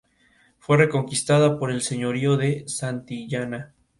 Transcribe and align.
Fue 0.57 0.77
reconquistada 0.77 1.59
por 1.59 1.69
el 1.69 1.83
Señorío 1.83 2.35
de 2.35 2.63
Santillana. 2.67 3.75